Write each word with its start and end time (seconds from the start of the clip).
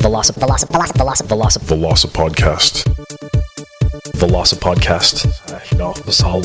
Velocip, 0.00 0.34
Velocip, 0.36 0.68
Velocip, 0.68 0.96
Velocip, 0.96 1.26
Velocip. 1.26 1.62
Veloci 1.62 2.06
Podcast. 2.08 2.84
Veloci 4.18 4.56
Podcast. 4.56 5.78
No, 5.78 5.92
Vasal 6.04 6.42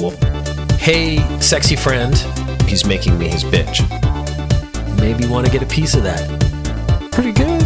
Hey, 0.80 1.18
sexy 1.42 1.76
friend, 1.76 2.16
He's 2.68 2.86
making 2.86 3.20
me 3.20 3.28
his 3.28 3.44
bitch. 3.44 3.82
maybe 5.02 5.28
want 5.28 5.46
to 5.46 5.52
get 5.52 5.62
a 5.62 5.66
piece 5.66 5.96
of 5.96 6.04
that. 6.04 6.22
Pretty 7.12 7.34
good. 7.34 7.62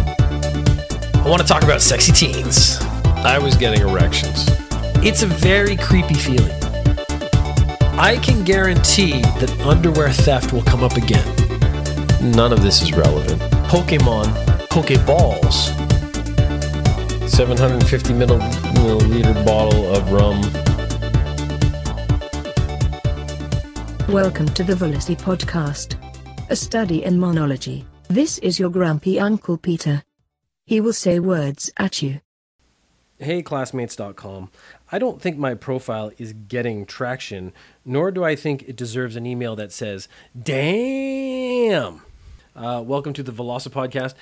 I 1.24 1.28
want 1.28 1.40
to 1.40 1.46
talk 1.46 1.62
about 1.62 1.80
sexy 1.80 2.10
teens. 2.10 2.78
I 3.24 3.38
was 3.38 3.56
getting 3.56 3.82
erections. 3.82 4.46
It's 5.04 5.22
a 5.22 5.26
very 5.28 5.76
creepy 5.76 6.14
feeling. 6.14 6.50
I 7.98 8.18
can 8.22 8.42
guarantee 8.42 9.20
that 9.38 9.54
underwear 9.60 10.10
theft 10.10 10.52
will 10.52 10.62
come 10.62 10.82
up 10.82 10.96
again. 10.96 11.24
None 12.32 12.52
of 12.52 12.62
this 12.62 12.82
is 12.82 12.92
relevant. 12.92 13.40
Pokemon, 13.68 14.26
Pokeballs, 14.76 15.72
750 17.26 18.12
milliliter 18.12 19.46
bottle 19.46 19.96
of 19.96 20.12
rum. 20.12 20.42
Welcome 24.12 24.50
to 24.50 24.62
the 24.62 24.76
Velocity 24.76 25.16
Podcast, 25.16 25.96
a 26.50 26.56
study 26.56 27.02
in 27.04 27.18
monology. 27.18 27.86
This 28.08 28.36
is 28.40 28.58
your 28.58 28.68
grumpy 28.68 29.18
Uncle 29.18 29.56
Peter. 29.56 30.02
He 30.66 30.82
will 30.82 30.92
say 30.92 31.20
words 31.20 31.72
at 31.78 32.02
you. 32.02 32.20
heyclassmates.com. 33.22 34.50
I 34.92 34.98
don't 34.98 35.22
think 35.22 35.38
my 35.38 35.54
profile 35.54 36.12
is 36.18 36.34
getting 36.34 36.84
traction, 36.84 37.54
nor 37.86 38.10
do 38.10 38.24
I 38.24 38.36
think 38.36 38.64
it 38.64 38.76
deserves 38.76 39.16
an 39.16 39.24
email 39.24 39.56
that 39.56 39.72
says, 39.72 40.06
damn. 40.38 42.02
Uh, 42.54 42.82
welcome 42.82 43.12
to 43.12 43.22
the 43.22 43.32
Veloci 43.32 43.68
podcast. 43.68 44.14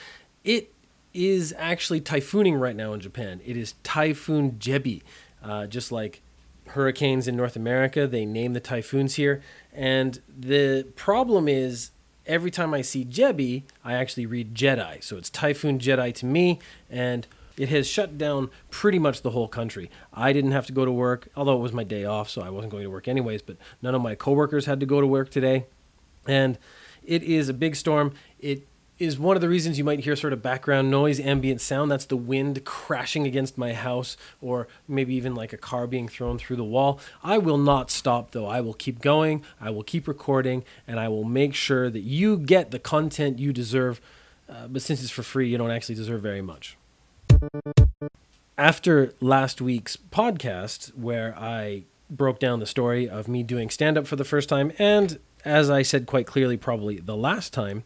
It 0.45 0.73
is 1.13 1.55
actually 1.57 2.01
typhooning 2.01 2.61
right 2.61 2.77
now 2.77 2.93
in 2.93 3.01
Japan. 3.01 3.41
It 3.45 3.57
is 3.57 3.75
Typhoon 3.83 4.53
Jebi. 4.53 5.03
Uh, 5.43 5.67
just 5.67 5.91
like 5.91 6.21
hurricanes 6.69 7.29
in 7.29 7.37
North 7.37 7.57
America, 7.57 8.07
they 8.07 8.25
name 8.25 8.53
the 8.53 8.61
typhoons 8.61 9.15
here. 9.15 9.43
And 9.73 10.21
the 10.29 10.87
problem 10.97 11.49
is, 11.49 11.91
every 12.27 12.51
time 12.51 12.75
I 12.75 12.83
see 12.83 13.05
Jebi, 13.05 13.63
I 13.85 13.95
actually 13.95 14.27
read 14.27 14.55
Jedi. 14.55 15.03
So 15.03 15.17
it's 15.17 15.31
Typhoon 15.31 15.79
Jedi 15.79 16.15
to 16.15 16.27
me, 16.27 16.59
and 16.91 17.27
it 17.57 17.69
has 17.69 17.87
shut 17.87 18.19
down 18.19 18.51
pretty 18.71 18.99
much 18.99 19.23
the 19.23 19.31
whole 19.31 19.49
country. 19.49 19.91
I 20.13 20.33
didn't 20.33 20.53
have 20.53 20.67
to 20.67 20.73
go 20.73 20.85
to 20.85 20.93
work, 20.93 21.29
although 21.37 21.57
it 21.57 21.61
was 21.61 21.73
my 21.73 21.85
day 21.85 22.05
off, 22.05 22.29
so 22.29 22.43
I 22.43 22.51
wasn't 22.51 22.73
going 22.73 22.85
to 22.85 22.91
work 22.91 23.09
anyways, 23.09 23.43
but 23.43 23.57
none 23.83 23.95
of 23.95 24.03
my 24.03 24.15
coworkers 24.15 24.67
had 24.67 24.81
to 24.81 24.87
go 24.87 25.01
to 25.01 25.07
work 25.07 25.31
today. 25.31 25.67
And 26.27 26.59
it 27.05 27.23
is 27.23 27.49
a 27.49 27.55
big 27.55 27.77
storm. 27.77 28.15
It 28.41 28.67
is 28.99 29.19
one 29.19 29.37
of 29.37 29.41
the 29.41 29.49
reasons 29.49 29.77
you 29.79 29.85
might 29.85 30.01
hear 30.01 30.17
sort 30.17 30.33
of 30.33 30.43
background 30.43 30.91
noise, 30.91 31.19
ambient 31.19 31.61
sound. 31.61 31.91
That's 31.91 32.05
the 32.05 32.17
wind 32.17 32.65
crashing 32.65 33.27
against 33.27 33.59
my 33.59 33.73
house, 33.73 34.17
or 34.41 34.69
maybe 34.87 35.15
even 35.15 35.35
like 35.35 35.53
a 35.53 35.57
car 35.57 35.87
being 35.87 36.09
thrown 36.09 36.39
through 36.39 36.57
the 36.57 36.65
wall. 36.65 37.01
I 37.23 37.39
will 37.39 37.59
not 37.59 37.91
stop 37.91 38.31
though. 38.31 38.47
I 38.47 38.61
will 38.61 38.75
keep 38.75 39.01
going, 39.01 39.43
I 39.61 39.71
will 39.71 39.83
keep 39.83 40.07
recording, 40.07 40.65
and 40.87 41.01
I 41.01 41.09
will 41.09 41.25
make 41.25 41.55
sure 41.55 41.91
that 41.91 42.03
you 42.03 42.37
get 42.37 42.71
the 42.71 42.79
content 42.79 43.39
you 43.39 43.53
deserve. 43.53 44.01
Uh, 44.49 44.69
but 44.69 44.83
since 44.83 45.03
it's 45.03 45.11
for 45.11 45.23
free, 45.23 45.49
you 45.49 45.59
don't 45.59 45.71
actually 45.71 45.95
deserve 45.95 46.23
very 46.23 46.43
much 46.43 46.77
after 48.57 49.13
last 49.21 49.61
week's 49.61 49.97
podcast, 49.97 50.97
where 50.97 51.37
I 51.39 51.85
broke 52.11 52.39
down 52.39 52.61
the 52.61 52.67
story 52.67 53.09
of 53.09 53.29
me 53.29 53.43
doing 53.43 53.71
stand 53.71 53.99
up 53.99 54.07
for 54.07 54.17
the 54.17 54.25
first 54.25 54.49
time, 54.49 54.73
and 54.79 55.19
as 55.45 55.69
I 55.71 55.83
said 55.83 56.07
quite 56.07 56.27
clearly, 56.27 56.57
probably 56.57 56.99
the 56.99 57.17
last 57.17 57.53
time, 57.53 57.85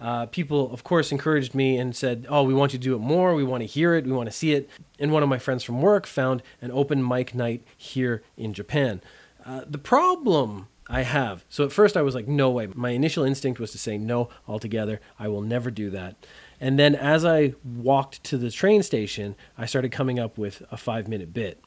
uh, 0.00 0.26
people, 0.26 0.72
of 0.72 0.84
course, 0.84 1.10
encouraged 1.10 1.54
me 1.54 1.78
and 1.78 1.96
said, 1.96 2.26
Oh, 2.28 2.42
we 2.42 2.54
want 2.54 2.72
you 2.72 2.78
to 2.78 2.82
do 2.82 2.94
it 2.94 2.98
more. 2.98 3.34
We 3.34 3.44
want 3.44 3.62
to 3.62 3.66
hear 3.66 3.94
it. 3.94 4.04
We 4.04 4.12
want 4.12 4.28
to 4.28 4.34
see 4.34 4.52
it. 4.52 4.68
And 4.98 5.12
one 5.12 5.22
of 5.22 5.28
my 5.28 5.38
friends 5.38 5.64
from 5.64 5.80
work 5.80 6.06
found 6.06 6.42
an 6.60 6.70
open 6.70 7.06
mic 7.06 7.34
night 7.34 7.62
here 7.76 8.22
in 8.36 8.52
Japan. 8.52 9.00
Uh, 9.44 9.62
the 9.66 9.78
problem 9.78 10.68
I 10.88 11.02
have, 11.02 11.44
so 11.48 11.64
at 11.64 11.72
first 11.72 11.96
I 11.96 12.02
was 12.02 12.14
like, 12.14 12.28
No 12.28 12.50
way. 12.50 12.68
My 12.74 12.90
initial 12.90 13.24
instinct 13.24 13.58
was 13.58 13.72
to 13.72 13.78
say 13.78 13.96
no 13.96 14.28
altogether. 14.46 15.00
I 15.18 15.28
will 15.28 15.42
never 15.42 15.70
do 15.70 15.90
that. 15.90 16.16
And 16.60 16.78
then 16.78 16.94
as 16.94 17.24
I 17.24 17.54
walked 17.64 18.22
to 18.24 18.38
the 18.38 18.50
train 18.50 18.82
station, 18.82 19.34
I 19.58 19.66
started 19.66 19.92
coming 19.92 20.18
up 20.18 20.38
with 20.38 20.62
a 20.70 20.76
five 20.76 21.08
minute 21.08 21.32
bit. 21.32 21.60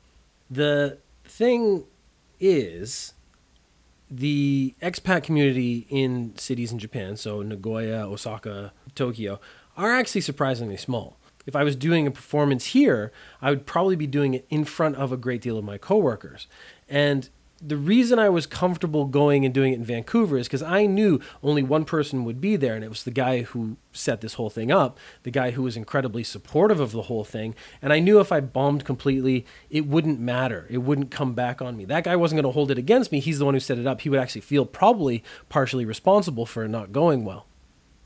The 0.49 0.99
thing 1.25 1.85
is, 2.39 3.13
the 4.09 4.75
expat 4.81 5.23
community 5.23 5.85
in 5.89 6.35
cities 6.37 6.71
in 6.71 6.79
Japan, 6.79 7.15
so 7.15 7.41
Nagoya, 7.41 8.07
Osaka, 8.07 8.73
Tokyo, 8.95 9.39
are 9.77 9.93
actually 9.93 10.21
surprisingly 10.21 10.77
small. 10.77 11.17
If 11.45 11.55
I 11.55 11.63
was 11.63 11.75
doing 11.75 12.05
a 12.05 12.11
performance 12.11 12.67
here, 12.67 13.11
I 13.41 13.49
would 13.49 13.65
probably 13.65 13.95
be 13.95 14.07
doing 14.07 14.33
it 14.33 14.45
in 14.49 14.65
front 14.65 14.97
of 14.97 15.11
a 15.11 15.17
great 15.17 15.41
deal 15.41 15.57
of 15.57 15.63
my 15.63 15.77
coworkers. 15.77 16.47
And 16.87 17.29
the 17.61 17.77
reason 17.77 18.19
I 18.19 18.29
was 18.29 18.45
comfortable 18.45 19.05
going 19.05 19.43
and 19.43 19.53
doing 19.53 19.73
it 19.73 19.77
in 19.77 19.83
Vancouver 19.83 20.37
is 20.37 20.47
because 20.47 20.63
I 20.63 20.85
knew 20.85 21.19
only 21.43 21.61
one 21.61 21.85
person 21.85 22.23
would 22.23 22.39
be 22.39 22.55
there, 22.55 22.75
and 22.75 22.83
it 22.83 22.89
was 22.89 23.03
the 23.03 23.11
guy 23.11 23.41
who 23.41 23.77
set 23.91 24.21
this 24.21 24.35
whole 24.35 24.49
thing 24.49 24.71
up, 24.71 24.97
the 25.23 25.31
guy 25.31 25.51
who 25.51 25.63
was 25.63 25.75
incredibly 25.75 26.23
supportive 26.23 26.79
of 26.79 26.91
the 26.91 27.03
whole 27.03 27.23
thing. 27.23 27.55
And 27.81 27.91
I 27.91 27.99
knew 27.99 28.19
if 28.19 28.31
I 28.31 28.39
bombed 28.39 28.85
completely, 28.85 29.45
it 29.69 29.85
wouldn't 29.85 30.19
matter. 30.19 30.67
It 30.69 30.79
wouldn't 30.79 31.11
come 31.11 31.33
back 31.33 31.61
on 31.61 31.75
me. 31.75 31.85
That 31.85 32.05
guy 32.05 32.15
wasn't 32.15 32.41
going 32.41 32.51
to 32.51 32.55
hold 32.55 32.71
it 32.71 32.77
against 32.77 33.11
me. 33.11 33.19
He's 33.19 33.39
the 33.39 33.45
one 33.45 33.53
who 33.53 33.59
set 33.59 33.77
it 33.77 33.87
up. 33.87 34.01
He 34.01 34.09
would 34.09 34.19
actually 34.19 34.41
feel 34.41 34.65
probably 34.65 35.23
partially 35.49 35.85
responsible 35.85 36.45
for 36.45 36.63
it 36.63 36.69
not 36.69 36.91
going 36.91 37.25
well. 37.25 37.47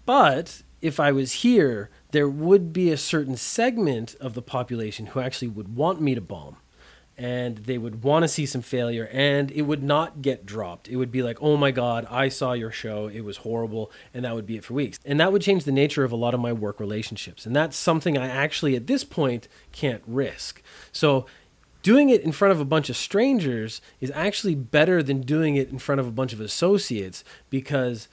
But 0.05 0.63
if 0.81 0.99
I 0.99 1.11
was 1.11 1.33
here, 1.33 1.89
there 2.11 2.27
would 2.27 2.73
be 2.73 2.91
a 2.91 2.97
certain 2.97 3.37
segment 3.37 4.15
of 4.19 4.33
the 4.33 4.41
population 4.41 5.07
who 5.07 5.19
actually 5.19 5.47
would 5.49 5.75
want 5.75 6.01
me 6.01 6.15
to 6.15 6.21
bomb 6.21 6.57
and 7.17 7.57
they 7.57 7.77
would 7.77 8.03
want 8.03 8.23
to 8.23 8.27
see 8.27 8.45
some 8.45 8.61
failure 8.61 9.07
and 9.11 9.51
it 9.51 9.63
would 9.63 9.83
not 9.83 10.21
get 10.21 10.45
dropped. 10.45 10.87
It 10.87 10.95
would 10.95 11.11
be 11.11 11.23
like 11.23 11.37
oh 11.41 11.57
my 11.57 11.71
god 11.71 12.07
i 12.09 12.29
saw 12.29 12.53
your 12.53 12.71
show. 12.71 13.07
It 13.07 13.21
was 13.21 13.37
horrible 13.37 13.91
and 14.13 14.25
that 14.25 14.35
would 14.35 14.47
be 14.47 14.57
it 14.57 14.63
for 14.63 14.73
weeks. 14.73 14.99
And 15.05 15.19
that 15.19 15.31
would 15.31 15.41
change 15.41 15.63
the 15.63 15.71
nature 15.71 16.03
of 16.03 16.11
a 16.11 16.15
lot 16.15 16.33
of 16.33 16.39
my 16.39 16.53
work 16.53 16.79
relationships 16.79 17.45
and 17.45 17.55
that's 17.55 17.77
something 17.77 18.17
i 18.17 18.27
actually 18.27 18.75
at 18.75 18.87
this 18.87 19.03
point 19.03 19.47
can't 19.71 20.01
risk. 20.07 20.61
So 20.91 21.25
doing 21.83 22.09
it 22.09 22.21
in 22.21 22.31
front 22.31 22.53
of 22.53 22.59
a 22.59 22.65
bunch 22.65 22.89
of 22.89 22.97
strangers 22.97 23.81
is 24.01 24.11
actually 24.15 24.55
better 24.55 25.03
than 25.03 25.21
doing 25.21 25.55
it 25.55 25.69
in 25.69 25.77
front 25.77 25.99
of 25.99 26.07
a 26.07 26.11
bunch 26.11 26.33
of 26.33 26.39
associates 26.39 27.23
because 27.49 28.07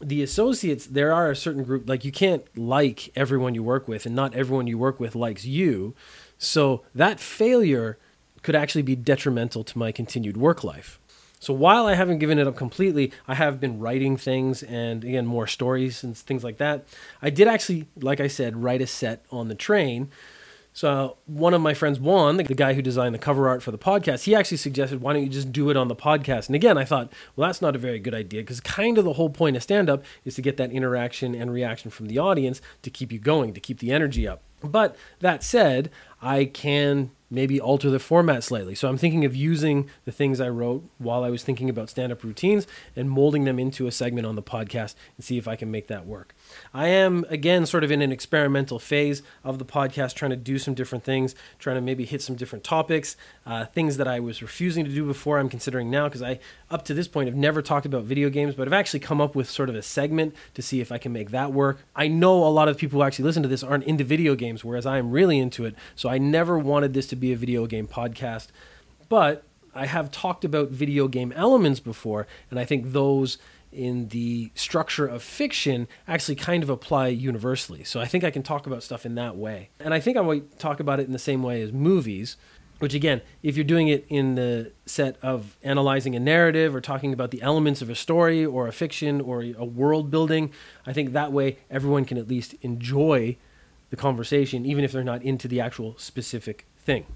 the 0.00 0.22
associates 0.22 0.86
there 0.86 1.12
are 1.12 1.30
a 1.30 1.36
certain 1.36 1.62
group 1.62 1.88
like 1.88 2.04
you 2.04 2.12
can't 2.12 2.46
like 2.56 3.10
everyone 3.16 3.54
you 3.54 3.62
work 3.62 3.86
with 3.86 4.06
and 4.06 4.14
not 4.14 4.34
everyone 4.34 4.66
you 4.66 4.78
work 4.78 4.98
with 4.98 5.14
likes 5.14 5.44
you. 5.44 5.94
So 6.38 6.82
that 6.94 7.20
failure 7.20 7.98
could 8.44 8.54
actually 8.54 8.82
be 8.82 8.94
detrimental 8.94 9.64
to 9.64 9.78
my 9.78 9.90
continued 9.90 10.36
work 10.36 10.62
life. 10.62 11.00
So 11.40 11.52
while 11.52 11.86
I 11.86 11.94
haven't 11.94 12.20
given 12.20 12.38
it 12.38 12.46
up 12.46 12.56
completely, 12.56 13.12
I 13.26 13.34
have 13.34 13.60
been 13.60 13.78
writing 13.78 14.16
things 14.16 14.62
and 14.62 15.02
again 15.02 15.26
more 15.26 15.46
stories 15.46 16.04
and 16.04 16.16
things 16.16 16.44
like 16.44 16.58
that. 16.58 16.86
I 17.20 17.30
did 17.30 17.48
actually, 17.48 17.86
like 18.00 18.20
I 18.20 18.28
said, 18.28 18.62
write 18.62 18.80
a 18.80 18.86
set 18.86 19.24
on 19.30 19.48
the 19.48 19.54
train. 19.54 20.10
So 20.72 21.18
one 21.26 21.54
of 21.54 21.60
my 21.60 21.72
friends, 21.72 22.00
Juan, 22.00 22.36
the 22.36 22.42
guy 22.42 22.74
who 22.74 22.82
designed 22.82 23.14
the 23.14 23.18
cover 23.18 23.48
art 23.48 23.62
for 23.62 23.70
the 23.70 23.78
podcast, 23.78 24.24
he 24.24 24.34
actually 24.34 24.56
suggested, 24.56 25.00
"Why 25.00 25.12
don't 25.12 25.22
you 25.22 25.28
just 25.28 25.52
do 25.52 25.70
it 25.70 25.76
on 25.76 25.88
the 25.88 25.94
podcast?" 25.94 26.48
And 26.48 26.56
again, 26.56 26.76
I 26.76 26.84
thought, 26.84 27.12
well, 27.36 27.48
that's 27.48 27.62
not 27.62 27.76
a 27.76 27.78
very 27.78 28.00
good 28.00 28.14
idea 28.14 28.40
because 28.40 28.60
kind 28.60 28.98
of 28.98 29.04
the 29.04 29.12
whole 29.12 29.30
point 29.30 29.56
of 29.56 29.62
stand-up 29.62 30.02
is 30.24 30.34
to 30.34 30.42
get 30.42 30.56
that 30.56 30.72
interaction 30.72 31.34
and 31.34 31.52
reaction 31.52 31.90
from 31.90 32.06
the 32.06 32.18
audience 32.18 32.60
to 32.82 32.90
keep 32.90 33.12
you 33.12 33.18
going, 33.20 33.54
to 33.54 33.60
keep 33.60 33.78
the 33.78 33.92
energy 33.92 34.26
up. 34.26 34.40
But 34.62 34.96
that 35.20 35.42
said, 35.42 35.90
I 36.22 36.46
can 36.46 37.10
maybe 37.30 37.60
alter 37.60 37.90
the 37.90 37.98
format 37.98 38.44
slightly. 38.44 38.74
So 38.74 38.88
I'm 38.88 38.96
thinking 38.96 39.24
of 39.24 39.34
using 39.34 39.90
the 40.04 40.12
things 40.12 40.40
I 40.40 40.48
wrote 40.48 40.88
while 40.98 41.24
I 41.24 41.30
was 41.30 41.42
thinking 41.42 41.68
about 41.68 41.90
stand 41.90 42.12
up 42.12 42.22
routines 42.22 42.66
and 42.94 43.10
molding 43.10 43.44
them 43.44 43.58
into 43.58 43.86
a 43.86 43.92
segment 43.92 44.26
on 44.26 44.36
the 44.36 44.42
podcast 44.42 44.94
and 45.16 45.24
see 45.24 45.36
if 45.36 45.48
I 45.48 45.56
can 45.56 45.70
make 45.70 45.88
that 45.88 46.06
work. 46.06 46.34
I 46.72 46.88
am, 46.88 47.24
again, 47.28 47.66
sort 47.66 47.82
of 47.82 47.90
in 47.90 48.02
an 48.02 48.12
experimental 48.12 48.78
phase 48.78 49.22
of 49.42 49.58
the 49.58 49.64
podcast, 49.64 50.14
trying 50.14 50.30
to 50.30 50.36
do 50.36 50.58
some 50.58 50.74
different 50.74 51.02
things, 51.02 51.34
trying 51.58 51.76
to 51.76 51.82
maybe 51.82 52.04
hit 52.04 52.22
some 52.22 52.36
different 52.36 52.62
topics, 52.62 53.16
uh, 53.44 53.64
things 53.66 53.96
that 53.96 54.06
I 54.06 54.20
was 54.20 54.40
refusing 54.40 54.84
to 54.84 54.90
do 54.90 55.04
before, 55.04 55.38
I'm 55.38 55.48
considering 55.48 55.90
now, 55.90 56.08
because 56.08 56.22
I, 56.22 56.38
up 56.74 56.84
to 56.86 56.92
this 56.92 57.06
point, 57.06 57.28
have 57.28 57.36
never 57.36 57.62
talked 57.62 57.86
about 57.86 58.02
video 58.02 58.28
games, 58.28 58.56
but 58.56 58.66
I've 58.66 58.74
actually 58.74 58.98
come 58.98 59.20
up 59.20 59.36
with 59.36 59.48
sort 59.48 59.68
of 59.68 59.76
a 59.76 59.82
segment 59.82 60.34
to 60.54 60.60
see 60.60 60.80
if 60.80 60.90
I 60.90 60.98
can 60.98 61.12
make 61.12 61.30
that 61.30 61.52
work. 61.52 61.78
I 61.94 62.08
know 62.08 62.44
a 62.44 62.50
lot 62.50 62.68
of 62.68 62.76
people 62.76 62.98
who 62.98 63.04
actually 63.04 63.26
listen 63.26 63.44
to 63.44 63.48
this 63.48 63.62
aren't 63.62 63.84
into 63.84 64.02
video 64.02 64.34
games, 64.34 64.64
whereas 64.64 64.84
I 64.84 64.98
am 64.98 65.12
really 65.12 65.38
into 65.38 65.64
it, 65.64 65.76
so 65.94 66.08
I 66.08 66.18
never 66.18 66.58
wanted 66.58 66.92
this 66.92 67.06
to 67.08 67.16
be 67.16 67.32
a 67.32 67.36
video 67.36 67.66
game 67.66 67.86
podcast. 67.86 68.48
But 69.08 69.44
I 69.72 69.86
have 69.86 70.10
talked 70.10 70.44
about 70.44 70.70
video 70.70 71.06
game 71.06 71.30
elements 71.36 71.78
before, 71.78 72.26
and 72.50 72.58
I 72.58 72.64
think 72.64 72.90
those 72.90 73.38
in 73.70 74.08
the 74.08 74.50
structure 74.56 75.06
of 75.06 75.22
fiction 75.22 75.86
actually 76.08 76.34
kind 76.34 76.64
of 76.64 76.70
apply 76.70 77.08
universally. 77.08 77.84
So 77.84 78.00
I 78.00 78.06
think 78.06 78.24
I 78.24 78.30
can 78.32 78.42
talk 78.42 78.66
about 78.66 78.82
stuff 78.82 79.06
in 79.06 79.14
that 79.14 79.36
way. 79.36 79.70
And 79.78 79.94
I 79.94 80.00
think 80.00 80.16
I 80.16 80.22
might 80.22 80.58
talk 80.58 80.80
about 80.80 80.98
it 80.98 81.06
in 81.06 81.12
the 81.12 81.18
same 81.20 81.42
way 81.42 81.62
as 81.62 81.72
movies, 81.72 82.36
which 82.78 82.94
again, 82.94 83.20
if 83.42 83.56
you're 83.56 83.64
doing 83.64 83.88
it 83.88 84.04
in 84.08 84.34
the 84.34 84.72
set 84.86 85.16
of 85.22 85.56
analyzing 85.62 86.14
a 86.14 86.20
narrative 86.20 86.74
or 86.74 86.80
talking 86.80 87.12
about 87.12 87.30
the 87.30 87.40
elements 87.42 87.80
of 87.80 87.88
a 87.88 87.94
story 87.94 88.44
or 88.44 88.66
a 88.66 88.72
fiction 88.72 89.20
or 89.20 89.42
a 89.42 89.64
world 89.64 90.10
building, 90.10 90.52
I 90.86 90.92
think 90.92 91.12
that 91.12 91.32
way 91.32 91.58
everyone 91.70 92.04
can 92.04 92.18
at 92.18 92.28
least 92.28 92.54
enjoy 92.62 93.36
the 93.90 93.96
conversation, 93.96 94.66
even 94.66 94.84
if 94.84 94.92
they're 94.92 95.04
not 95.04 95.22
into 95.22 95.46
the 95.46 95.60
actual 95.60 95.96
specific 95.98 96.66
thing. 96.78 97.06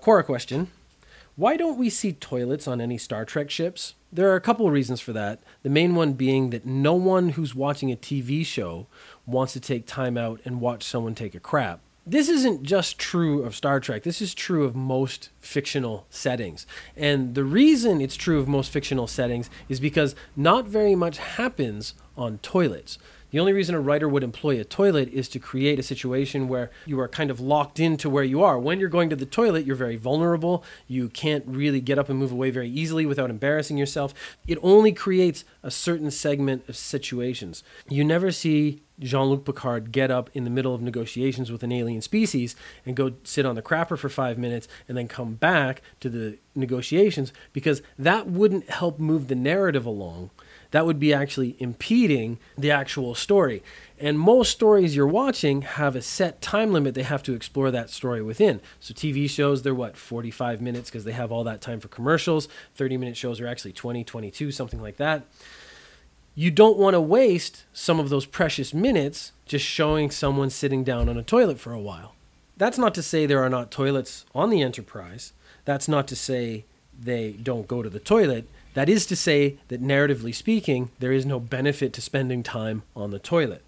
Quora 0.00 0.24
question 0.24 0.68
Why 1.36 1.56
don't 1.56 1.78
we 1.78 1.90
see 1.90 2.12
toilets 2.12 2.66
on 2.66 2.80
any 2.80 2.96
Star 2.96 3.24
Trek 3.24 3.50
ships? 3.50 3.94
There 4.12 4.30
are 4.30 4.36
a 4.36 4.40
couple 4.40 4.66
of 4.66 4.72
reasons 4.72 5.00
for 5.00 5.12
that. 5.12 5.40
The 5.62 5.70
main 5.70 5.94
one 5.94 6.12
being 6.12 6.50
that 6.50 6.64
no 6.64 6.94
one 6.94 7.30
who's 7.30 7.54
watching 7.54 7.90
a 7.90 7.96
TV 7.96 8.46
show 8.46 8.86
wants 9.26 9.52
to 9.54 9.60
take 9.60 9.86
time 9.86 10.16
out 10.16 10.40
and 10.44 10.60
watch 10.60 10.84
someone 10.84 11.14
take 11.14 11.34
a 11.34 11.40
crap. 11.40 11.80
This 12.06 12.28
isn't 12.28 12.64
just 12.64 12.98
true 12.98 13.42
of 13.42 13.56
Star 13.56 13.80
Trek. 13.80 14.02
This 14.02 14.20
is 14.20 14.34
true 14.34 14.64
of 14.64 14.76
most 14.76 15.30
fictional 15.40 16.04
settings. 16.10 16.66
And 16.98 17.34
the 17.34 17.44
reason 17.44 18.02
it's 18.02 18.16
true 18.16 18.38
of 18.38 18.46
most 18.46 18.70
fictional 18.70 19.06
settings 19.06 19.48
is 19.70 19.80
because 19.80 20.14
not 20.36 20.66
very 20.66 20.94
much 20.94 21.16
happens 21.16 21.94
on 22.14 22.38
toilets. 22.38 22.98
The 23.34 23.40
only 23.40 23.52
reason 23.52 23.74
a 23.74 23.80
writer 23.80 24.08
would 24.08 24.22
employ 24.22 24.60
a 24.60 24.64
toilet 24.64 25.08
is 25.08 25.28
to 25.30 25.40
create 25.40 25.80
a 25.80 25.82
situation 25.82 26.46
where 26.46 26.70
you 26.86 27.00
are 27.00 27.08
kind 27.08 27.32
of 27.32 27.40
locked 27.40 27.80
into 27.80 28.08
where 28.08 28.22
you 28.22 28.44
are. 28.44 28.60
When 28.60 28.78
you're 28.78 28.88
going 28.88 29.10
to 29.10 29.16
the 29.16 29.26
toilet, 29.26 29.66
you're 29.66 29.74
very 29.74 29.96
vulnerable. 29.96 30.62
You 30.86 31.08
can't 31.08 31.42
really 31.44 31.80
get 31.80 31.98
up 31.98 32.08
and 32.08 32.16
move 32.16 32.30
away 32.30 32.50
very 32.50 32.70
easily 32.70 33.06
without 33.06 33.30
embarrassing 33.30 33.76
yourself. 33.76 34.14
It 34.46 34.56
only 34.62 34.92
creates 34.92 35.44
a 35.64 35.70
certain 35.72 36.12
segment 36.12 36.68
of 36.68 36.76
situations. 36.76 37.64
You 37.88 38.04
never 38.04 38.30
see 38.30 38.84
Jean 39.00 39.26
Luc 39.26 39.44
Picard 39.44 39.90
get 39.90 40.12
up 40.12 40.30
in 40.32 40.44
the 40.44 40.50
middle 40.50 40.72
of 40.72 40.80
negotiations 40.80 41.50
with 41.50 41.64
an 41.64 41.72
alien 41.72 42.02
species 42.02 42.54
and 42.86 42.94
go 42.94 43.14
sit 43.24 43.44
on 43.44 43.56
the 43.56 43.62
crapper 43.62 43.98
for 43.98 44.08
five 44.08 44.38
minutes 44.38 44.68
and 44.86 44.96
then 44.96 45.08
come 45.08 45.34
back 45.34 45.82
to 45.98 46.08
the 46.08 46.38
negotiations 46.54 47.32
because 47.52 47.82
that 47.98 48.28
wouldn't 48.28 48.70
help 48.70 49.00
move 49.00 49.26
the 49.26 49.34
narrative 49.34 49.84
along 49.84 50.30
that 50.74 50.86
would 50.86 50.98
be 50.98 51.14
actually 51.14 51.54
impeding 51.60 52.36
the 52.58 52.72
actual 52.72 53.14
story. 53.14 53.62
And 53.96 54.18
most 54.18 54.50
stories 54.50 54.96
you're 54.96 55.06
watching 55.06 55.62
have 55.62 55.94
a 55.94 56.02
set 56.02 56.42
time 56.42 56.72
limit 56.72 56.96
they 56.96 57.04
have 57.04 57.22
to 57.22 57.32
explore 57.32 57.70
that 57.70 57.90
story 57.90 58.20
within. 58.20 58.60
So 58.80 58.92
TV 58.92 59.30
shows, 59.30 59.62
they're 59.62 59.72
what, 59.72 59.96
45 59.96 60.60
minutes 60.60 60.90
because 60.90 61.04
they 61.04 61.12
have 61.12 61.30
all 61.30 61.44
that 61.44 61.60
time 61.60 61.78
for 61.78 61.86
commercials. 61.86 62.48
30 62.74 62.96
minute 62.96 63.16
shows 63.16 63.40
are 63.40 63.46
actually 63.46 63.70
20, 63.70 64.02
22, 64.02 64.50
something 64.50 64.82
like 64.82 64.96
that. 64.96 65.22
You 66.34 66.50
don't 66.50 66.76
want 66.76 66.94
to 66.94 67.00
waste 67.00 67.62
some 67.72 68.00
of 68.00 68.08
those 68.08 68.26
precious 68.26 68.74
minutes 68.74 69.30
just 69.46 69.64
showing 69.64 70.10
someone 70.10 70.50
sitting 70.50 70.82
down 70.82 71.08
on 71.08 71.16
a 71.16 71.22
toilet 71.22 71.60
for 71.60 71.72
a 71.72 71.78
while. 71.78 72.16
That's 72.56 72.78
not 72.78 72.96
to 72.96 73.02
say 73.04 73.26
there 73.26 73.44
are 73.44 73.48
not 73.48 73.70
toilets 73.70 74.24
on 74.34 74.50
the 74.50 74.60
Enterprise. 74.60 75.34
That's 75.64 75.86
not 75.86 76.08
to 76.08 76.16
say 76.16 76.64
they 77.00 77.30
don't 77.30 77.68
go 77.68 77.80
to 77.80 77.88
the 77.88 78.00
toilet. 78.00 78.48
That 78.74 78.88
is 78.88 79.06
to 79.06 79.16
say 79.16 79.58
that, 79.68 79.82
narratively 79.82 80.34
speaking, 80.34 80.90
there 80.98 81.12
is 81.12 81.24
no 81.24 81.40
benefit 81.40 81.92
to 81.94 82.00
spending 82.00 82.42
time 82.42 82.82
on 82.94 83.10
the 83.10 83.18
toilet. 83.18 83.62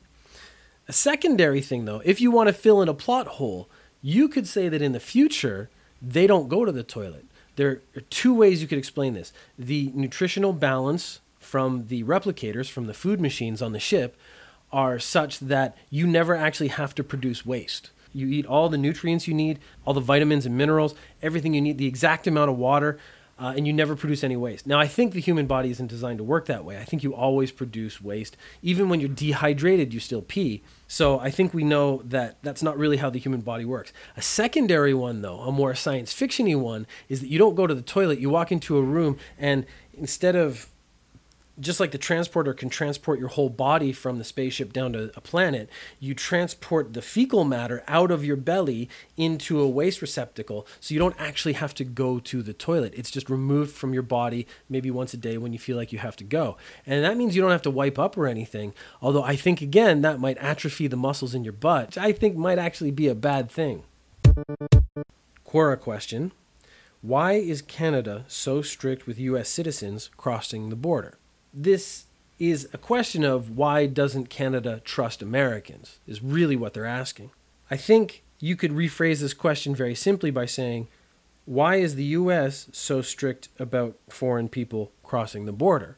A 0.88 0.93
secondary 0.93 1.61
thing, 1.61 1.85
though, 1.85 2.03
if 2.05 2.20
you 2.20 2.31
want 2.31 2.49
to 2.49 2.53
fill 2.53 2.82
in 2.82 2.88
a 2.88 2.94
plot 2.94 3.26
hole, 3.26 3.69
you 4.03 4.29
could 4.29 4.47
say 4.47 4.69
that 4.69 4.82
in 4.82 4.93
the 4.93 5.00
future, 5.00 5.70
they 6.03 6.26
don't 6.26 6.49
go 6.49 6.64
to 6.64 6.73
the 6.73 6.82
toilet. 6.82 7.25
There 7.56 7.81
are 7.97 8.03
two 8.11 8.35
ways 8.35 8.61
you 8.61 8.69
could 8.69 8.79
explain 8.79 9.14
this 9.14 9.32
the 9.58 9.91
nutritional 9.94 10.53
balance 10.53 11.20
from 11.38 11.87
the 11.87 12.05
replicators, 12.05 12.69
from 12.69 12.87
the 12.87 12.94
food 12.94 13.20
machines 13.20 13.62
on 13.62 13.73
the 13.73 13.81
ship, 13.81 14.17
are 14.73 14.99
such 14.99 15.38
that 15.38 15.76
you 15.91 16.06
never 16.06 16.35
actually 16.35 16.69
have 16.69 16.94
to 16.97 17.05
produce 17.05 17.47
waste. 17.47 17.91
You 18.12 18.29
eat 18.29 18.47
all 18.47 18.69
the 18.69 18.79
nutrients 18.79 19.29
you 19.29 19.35
need, 19.35 19.59
all 19.85 19.94
the 19.94 20.00
vitamins 20.00 20.47
and 20.47 20.56
minerals, 20.56 20.94
everything 21.23 21.55
you 21.55 21.61
need, 21.61 21.79
the 21.79 21.87
exact 21.87 22.26
amount 22.26 22.50
of 22.50 22.59
water 22.59 22.99
uh, 23.38 23.53
and 23.56 23.67
you 23.67 23.73
never 23.73 23.94
produce 23.94 24.25
any 24.25 24.37
waste. 24.37 24.67
Now, 24.67 24.79
I 24.79 24.87
think 24.87 25.12
the 25.12 25.21
human 25.21 25.47
body 25.47 25.71
isn't 25.71 25.88
designed 25.88 26.19
to 26.19 26.25
work 26.25 26.47
that 26.47 26.65
way. 26.65 26.79
I 26.79 26.85
think 26.85 27.03
you 27.03 27.15
always 27.15 27.50
produce 27.50 28.00
waste. 28.00 28.37
Even 28.62 28.88
when 28.88 29.00
you're 29.00 29.09
dehydrated, 29.09 29.93
you 29.93 30.00
still 30.00 30.23
pee. 30.23 30.62
So 30.88 31.19
I 31.19 31.31
think 31.31 31.53
we 31.53 31.65
know 31.65 32.00
that 32.05 32.38
that's 32.43 32.62
not 32.62 32.79
really 32.79 32.97
how 32.97 33.11
the 33.11 33.19
human 33.19 33.43
body 33.43 33.65
works. 33.65 33.93
A 34.17 34.23
secondary 34.23 34.94
one, 34.94 35.21
though, 35.21 35.41
a 35.41 35.53
more 35.53 35.75
science 35.75 36.15
fictiony 36.15 36.59
one, 36.59 36.87
is 37.09 37.21
that 37.21 37.29
you 37.29 37.38
don't 37.38 37.55
go 37.55 37.67
to 37.67 37.75
the 37.75 37.83
toilet. 37.83 38.19
You 38.19 38.31
walk 38.31 38.50
into 38.53 38.79
a 38.79 38.83
room, 38.83 39.19
and 39.38 39.67
instead 39.93 40.37
of 40.37 40.69
just 41.58 41.81
like 41.81 41.91
the 41.91 41.99
transporter 41.99 42.53
can 42.53 42.69
transport 42.69 43.19
your 43.19 43.29
whole 43.29 43.49
body 43.49 43.93
from 43.93 44.19
the 44.19 44.25
spaceship 44.25 44.73
down 44.73 44.93
to 44.93 45.11
a 45.17 45.20
planet, 45.20 45.70
you 45.99 46.14
transport 46.14 46.93
the 46.93 47.03
fecal 47.03 47.44
matter 47.44 47.82
out 47.88 48.11
of 48.11 48.25
your 48.25 48.37
belly 48.37 48.88
into 49.17 49.61
a 49.61 49.69
waste 49.69 50.03
receptacle. 50.03 50.67
So 50.81 50.93
you 50.93 51.00
don't 51.00 51.19
actually 51.19 51.55
have 51.55 51.75
to 51.75 51.85
go 51.85 52.19
to 52.20 52.43
the 52.43 52.53
toilet. 52.53 52.93
It's 52.97 53.11
just 53.11 53.31
removed 53.31 53.75
from 53.75 53.94
your 53.94 54.03
body 54.03 54.47
maybe 54.69 54.91
once 54.91 55.14
a 55.14 55.17
day 55.17 55.38
when 55.38 55.53
you 55.53 55.58
feel 55.58 55.76
like 55.76 55.93
you 55.93 55.99
have 55.99 56.17
to 56.17 56.25
go. 56.25 56.56
And 56.87 57.05
that 57.05 57.17
means 57.17 57.35
you 57.35 57.43
don't 57.43 57.50
have 57.50 57.62
to 57.62 57.70
wipe 57.70 57.99
up 57.99 58.17
or 58.17 58.26
anything. 58.26 58.75
Although 59.00 59.25
I 59.25 59.37
think, 59.37 59.61
again, 59.61 60.02
that 60.02 60.20
might 60.20 60.38
atrophy 60.38 60.87
the 60.87 60.97
muscles 60.97 61.35
in 61.35 61.44
your 61.44 61.52
butt, 61.52 61.87
which 61.87 61.99
I 61.99 62.12
think 62.12 62.37
might 62.37 62.59
actually 62.59 62.91
be 62.91 63.09
a 63.09 63.14
bad 63.14 63.50
thing. 63.50 63.85
Quora 65.47 65.81
question 65.81 66.32
Why 67.00 67.35
is 67.35 67.62
Canada 67.62 68.25
so 68.29 68.61
strict 68.61 69.06
with 69.06 69.19
U.S. 69.19 69.49
citizens 69.49 70.11
crossing 70.17 70.69
the 70.69 70.76
border? 70.76 71.19
This 71.56 72.05
is 72.38 72.69
a 72.75 72.79
question 72.79 73.25
of 73.25 73.56
why 73.56 73.87
doesn't 73.87 74.29
Canada 74.29 74.82
trust 74.85 75.23
Americans, 75.23 75.99
is 76.06 76.23
really 76.23 76.55
what 76.55 76.75
they're 76.75 76.85
asking. 76.85 77.31
I 77.70 77.79
think 77.79 78.23
you 78.38 78.55
could 78.56 78.73
rephrase 78.73 79.20
this 79.20 79.32
question 79.32 79.75
very 79.75 79.94
simply 79.94 80.31
by 80.31 80.44
saying, 80.44 80.88
why 81.47 81.76
is 81.76 81.94
the 81.94 82.05
US 82.05 82.69
so 82.73 83.00
strict 83.00 83.49
about 83.58 83.97
foreign 84.11 84.50
people 84.50 84.93
crossing 85.03 85.47
the 85.47 85.53
border? 85.53 85.97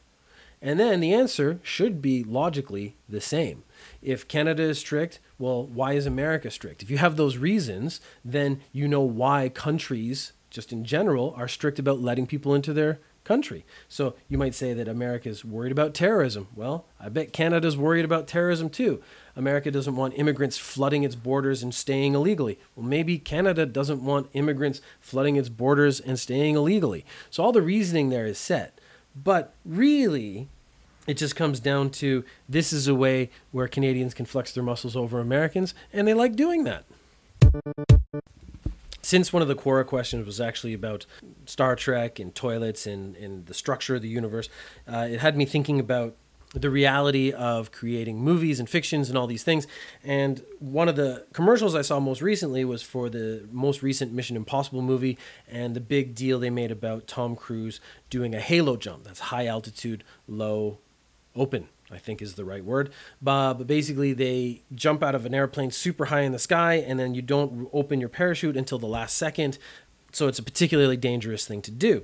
And 0.61 0.79
then 0.79 0.99
the 0.99 1.13
answer 1.13 1.59
should 1.63 2.01
be 2.01 2.23
logically 2.23 2.95
the 3.07 3.21
same. 3.21 3.63
If 4.01 4.27
Canada 4.27 4.63
is 4.63 4.79
strict, 4.79 5.19
well, 5.37 5.65
why 5.65 5.93
is 5.93 6.05
America 6.05 6.51
strict? 6.51 6.83
If 6.83 6.89
you 6.89 6.97
have 6.97 7.17
those 7.17 7.37
reasons, 7.37 7.99
then 8.23 8.61
you 8.71 8.87
know 8.87 9.01
why 9.01 9.49
countries, 9.49 10.33
just 10.49 10.71
in 10.71 10.85
general, 10.85 11.33
are 11.37 11.47
strict 11.47 11.79
about 11.79 12.01
letting 12.01 12.27
people 12.27 12.53
into 12.53 12.73
their 12.73 12.99
country. 13.29 13.63
So 13.87 14.15
you 14.27 14.39
might 14.39 14.55
say 14.55 14.73
that 14.73 14.87
America 14.87 15.29
is 15.29 15.45
worried 15.45 15.71
about 15.71 15.93
terrorism. 15.93 16.47
Well, 16.55 16.85
I 16.99 17.09
bet 17.09 17.31
Canada's 17.31 17.77
worried 17.77 18.03
about 18.03 18.25
terrorism 18.25 18.71
too. 18.71 19.03
America 19.35 19.69
doesn't 19.69 19.95
want 19.95 20.17
immigrants 20.17 20.57
flooding 20.57 21.03
its 21.03 21.13
borders 21.13 21.61
and 21.61 21.71
staying 21.71 22.15
illegally. 22.15 22.57
Well, 22.75 22.87
maybe 22.87 23.19
Canada 23.19 23.67
doesn't 23.67 24.03
want 24.03 24.31
immigrants 24.33 24.81
flooding 24.99 25.35
its 25.35 25.47
borders 25.47 25.99
and 25.99 26.19
staying 26.19 26.55
illegally. 26.55 27.05
So 27.29 27.43
all 27.43 27.51
the 27.51 27.61
reasoning 27.61 28.09
there 28.09 28.25
is 28.25 28.39
set. 28.39 28.79
But 29.15 29.53
really, 29.63 30.47
it 31.05 31.13
just 31.13 31.35
comes 31.35 31.59
down 31.59 31.91
to 32.01 32.25
this 32.49 32.73
is 32.73 32.87
a 32.87 32.95
way 32.95 33.29
where 33.51 33.67
Canadians 33.67 34.15
can 34.15 34.25
flex 34.25 34.51
their 34.51 34.63
muscles 34.63 34.95
over 34.95 35.19
Americans, 35.19 35.75
and 35.93 36.07
they 36.07 36.15
like 36.15 36.35
doing 36.35 36.63
that 36.63 36.83
since 39.09 39.33
one 39.33 39.41
of 39.41 39.47
the 39.47 39.55
Quora 39.55 39.87
questions 39.87 40.23
was 40.23 40.39
actually 40.39 40.71
about 40.71 41.07
Star 41.47 41.75
Trek 41.75 42.19
and 42.19 42.35
toilets 42.35 42.85
and, 42.85 43.15
and 43.15 43.47
the 43.47 43.55
structure 43.55 43.95
of 43.95 44.03
the 44.03 44.07
universe, 44.07 44.49
uh, 44.87 45.07
it 45.09 45.19
had 45.19 45.35
me 45.35 45.45
thinking 45.45 45.79
about 45.79 46.15
the 46.53 46.69
reality 46.69 47.31
of 47.31 47.71
creating 47.71 48.19
movies 48.19 48.59
and 48.59 48.69
fictions 48.69 49.09
and 49.09 49.17
all 49.17 49.25
these 49.25 49.41
things. 49.41 49.65
And 50.03 50.43
one 50.59 50.87
of 50.87 50.95
the 50.95 51.25
commercials 51.33 51.73
I 51.73 51.81
saw 51.81 51.99
most 51.99 52.21
recently 52.21 52.63
was 52.63 52.83
for 52.83 53.09
the 53.09 53.47
most 53.51 53.81
recent 53.81 54.13
Mission 54.13 54.35
Impossible 54.35 54.83
movie 54.83 55.17
and 55.47 55.75
the 55.75 55.81
big 55.81 56.13
deal 56.13 56.37
they 56.37 56.51
made 56.51 56.69
about 56.69 57.07
Tom 57.07 57.35
Cruise 57.35 57.81
doing 58.11 58.35
a 58.35 58.39
halo 58.39 58.77
jump. 58.77 59.05
That's 59.05 59.21
high 59.21 59.47
altitude, 59.47 60.03
low, 60.27 60.77
open 61.35 61.67
I 61.91 61.97
think 61.97 62.21
is 62.21 62.35
the 62.35 62.45
right 62.45 62.63
word. 62.63 62.91
But, 63.21 63.55
basically, 63.63 64.13
they 64.13 64.61
jump 64.73 65.03
out 65.03 65.15
of 65.15 65.25
an 65.25 65.33
airplane 65.33 65.71
super 65.71 66.05
high 66.05 66.21
in 66.21 66.31
the 66.31 66.39
sky, 66.39 66.75
and 66.75 66.99
then 66.99 67.15
you 67.15 67.21
don't 67.21 67.69
open 67.73 67.99
your 67.99 68.09
parachute 68.09 68.55
until 68.57 68.79
the 68.79 68.87
last 68.87 69.17
second. 69.17 69.57
So 70.11 70.27
it's 70.27 70.39
a 70.39 70.43
particularly 70.43 70.97
dangerous 70.97 71.45
thing 71.45 71.61
to 71.63 71.71
do. 71.71 72.03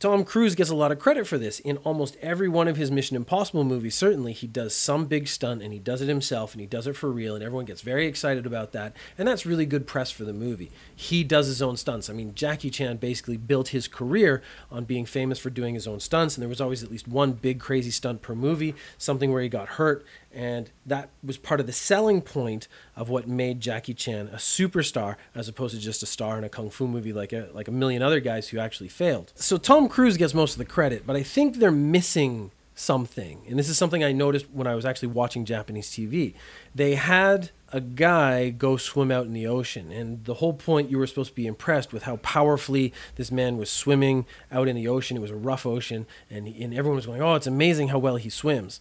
Tom 0.00 0.24
Cruise 0.24 0.56
gets 0.56 0.70
a 0.70 0.74
lot 0.74 0.90
of 0.90 0.98
credit 0.98 1.24
for 1.24 1.38
this. 1.38 1.60
In 1.60 1.76
almost 1.78 2.16
every 2.20 2.48
one 2.48 2.66
of 2.66 2.76
his 2.76 2.90
Mission 2.90 3.16
Impossible 3.16 3.62
movies, 3.62 3.94
certainly, 3.94 4.32
he 4.32 4.48
does 4.48 4.74
some 4.74 5.06
big 5.06 5.28
stunt 5.28 5.62
and 5.62 5.72
he 5.72 5.78
does 5.78 6.02
it 6.02 6.08
himself 6.08 6.52
and 6.52 6.60
he 6.60 6.66
does 6.66 6.88
it 6.88 6.96
for 6.96 7.12
real, 7.12 7.36
and 7.36 7.44
everyone 7.44 7.64
gets 7.64 7.80
very 7.80 8.06
excited 8.06 8.44
about 8.44 8.72
that. 8.72 8.94
And 9.16 9.26
that's 9.28 9.46
really 9.46 9.66
good 9.66 9.86
press 9.86 10.10
for 10.10 10.24
the 10.24 10.32
movie. 10.32 10.72
He 10.94 11.22
does 11.22 11.46
his 11.46 11.62
own 11.62 11.76
stunts. 11.76 12.10
I 12.10 12.12
mean, 12.12 12.34
Jackie 12.34 12.70
Chan 12.70 12.96
basically 12.96 13.36
built 13.36 13.68
his 13.68 13.86
career 13.86 14.42
on 14.70 14.84
being 14.84 15.06
famous 15.06 15.38
for 15.38 15.48
doing 15.48 15.74
his 15.74 15.86
own 15.86 16.00
stunts, 16.00 16.36
and 16.36 16.42
there 16.42 16.48
was 16.48 16.60
always 16.60 16.82
at 16.82 16.90
least 16.90 17.06
one 17.06 17.32
big 17.32 17.60
crazy 17.60 17.92
stunt 17.92 18.20
per 18.20 18.34
movie, 18.34 18.74
something 18.98 19.32
where 19.32 19.42
he 19.42 19.48
got 19.48 19.68
hurt, 19.70 20.04
and 20.34 20.70
that 20.84 21.10
was 21.22 21.38
part 21.38 21.60
of 21.60 21.66
the 21.66 21.72
selling 21.72 22.20
point 22.20 22.68
of 22.96 23.08
what 23.08 23.28
made 23.28 23.60
Jackie 23.60 23.94
Chan 23.94 24.28
a 24.32 24.36
superstar 24.36 25.16
as 25.34 25.48
opposed 25.48 25.74
to 25.74 25.80
just 25.80 26.02
a 26.02 26.06
star 26.06 26.36
in 26.38 26.44
a 26.44 26.48
kung 26.48 26.70
fu 26.70 26.86
movie 26.86 27.12
like 27.12 27.32
a, 27.32 27.48
like 27.54 27.68
a 27.68 27.72
million 27.72 28.02
other 28.02 28.20
guys 28.20 28.48
who 28.48 28.58
actually 28.58 28.88
failed. 28.88 29.32
So 29.36 29.56
Tom 29.56 29.88
Cruise 29.88 30.16
gets 30.16 30.34
most 30.34 30.52
of 30.52 30.58
the 30.58 30.64
credit, 30.64 31.06
but 31.06 31.16
I 31.16 31.22
think 31.22 31.56
they're 31.56 31.70
missing 31.70 32.50
something. 32.74 33.42
And 33.48 33.58
this 33.58 33.68
is 33.68 33.78
something 33.78 34.02
I 34.02 34.12
noticed 34.12 34.46
when 34.52 34.66
I 34.66 34.74
was 34.74 34.84
actually 34.84 35.08
watching 35.08 35.44
Japanese 35.44 35.88
TV. 35.90 36.34
They 36.74 36.96
had 36.96 37.50
a 37.72 37.80
guy 37.80 38.50
go 38.50 38.76
swim 38.76 39.10
out 39.10 39.26
in 39.26 39.32
the 39.32 39.46
ocean. 39.46 39.90
And 39.90 40.24
the 40.24 40.34
whole 40.34 40.52
point, 40.52 40.90
you 40.90 40.98
were 40.98 41.06
supposed 41.06 41.30
to 41.30 41.34
be 41.34 41.46
impressed 41.46 41.92
with 41.92 42.04
how 42.04 42.16
powerfully 42.18 42.92
this 43.16 43.32
man 43.32 43.56
was 43.56 43.68
swimming 43.68 44.26
out 44.52 44.68
in 44.68 44.76
the 44.76 44.86
ocean. 44.86 45.16
It 45.16 45.20
was 45.20 45.32
a 45.32 45.36
rough 45.36 45.66
ocean, 45.66 46.06
and, 46.30 46.46
and 46.46 46.72
everyone 46.72 46.96
was 46.96 47.06
going, 47.06 47.20
Oh, 47.20 47.34
it's 47.34 47.48
amazing 47.48 47.88
how 47.88 47.98
well 47.98 48.16
he 48.16 48.30
swims. 48.30 48.80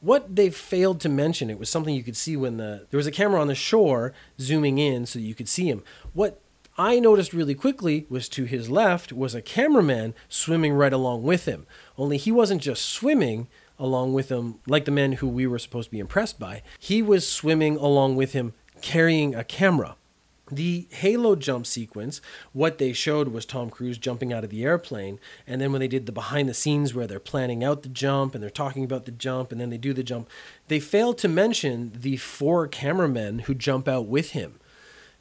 What 0.00 0.36
they 0.36 0.50
failed 0.50 1.00
to 1.00 1.08
mention, 1.08 1.50
it 1.50 1.58
was 1.58 1.70
something 1.70 1.94
you 1.94 2.02
could 2.02 2.16
see 2.16 2.36
when 2.36 2.56
the 2.56 2.86
there 2.90 2.98
was 2.98 3.06
a 3.06 3.12
camera 3.12 3.40
on 3.40 3.48
the 3.48 3.54
shore 3.54 4.12
zooming 4.40 4.78
in 4.78 5.06
so 5.06 5.18
you 5.18 5.34
could 5.34 5.48
see 5.48 5.68
him. 5.68 5.82
What 6.12 6.40
I 6.76 6.98
noticed 6.98 7.32
really 7.32 7.54
quickly 7.54 8.06
was 8.08 8.28
to 8.30 8.44
his 8.44 8.68
left 8.68 9.12
was 9.12 9.34
a 9.34 9.42
cameraman 9.42 10.14
swimming 10.28 10.72
right 10.72 10.92
along 10.92 11.22
with 11.22 11.44
him. 11.44 11.66
Only 11.96 12.16
he 12.16 12.32
wasn't 12.32 12.62
just 12.62 12.84
swimming 12.84 13.46
along 13.78 14.12
with 14.12 14.28
him 14.28 14.56
like 14.66 14.84
the 14.84 14.90
men 14.90 15.12
who 15.12 15.28
we 15.28 15.46
were 15.46 15.58
supposed 15.58 15.88
to 15.88 15.92
be 15.92 16.00
impressed 16.00 16.38
by. 16.38 16.62
He 16.78 17.00
was 17.00 17.28
swimming 17.28 17.76
along 17.76 18.16
with 18.16 18.32
him 18.32 18.54
carrying 18.82 19.34
a 19.34 19.44
camera. 19.44 19.96
The 20.50 20.86
Halo 20.90 21.36
jump 21.36 21.64
sequence, 21.64 22.20
what 22.52 22.76
they 22.76 22.92
showed 22.92 23.28
was 23.28 23.46
Tom 23.46 23.70
Cruise 23.70 23.96
jumping 23.96 24.32
out 24.32 24.44
of 24.44 24.50
the 24.50 24.64
airplane. 24.64 25.18
And 25.46 25.60
then 25.60 25.72
when 25.72 25.80
they 25.80 25.88
did 25.88 26.04
the 26.04 26.12
behind 26.12 26.48
the 26.48 26.54
scenes 26.54 26.92
where 26.92 27.06
they're 27.06 27.18
planning 27.18 27.64
out 27.64 27.82
the 27.82 27.88
jump 27.88 28.34
and 28.34 28.42
they're 28.42 28.50
talking 28.50 28.84
about 28.84 29.06
the 29.06 29.10
jump 29.10 29.52
and 29.52 29.60
then 29.60 29.70
they 29.70 29.78
do 29.78 29.94
the 29.94 30.02
jump, 30.02 30.28
they 30.68 30.80
failed 30.80 31.16
to 31.18 31.28
mention 31.28 31.92
the 31.94 32.18
four 32.18 32.68
cameramen 32.68 33.40
who 33.40 33.54
jump 33.54 33.88
out 33.88 34.06
with 34.06 34.30
him. 34.30 34.60